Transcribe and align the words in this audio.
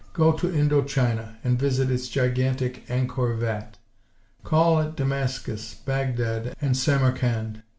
Go 0.13 0.31
to 0.31 0.51
Indo 0.51 0.81
China 0.83 1.37
and 1.43 1.59
visit 1.59 1.91
its 1.91 2.07
gigantic 2.07 2.87
Ankhor 2.87 3.37
Vat; 3.37 3.77
call 4.43 4.79
at 4.79 4.95
Damascus, 4.95 5.75
Baghdad 5.75 6.55
and 6.59 6.75
Samarkand. 6.75 7.61